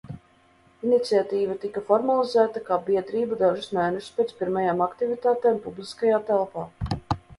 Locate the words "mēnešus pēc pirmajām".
3.79-4.83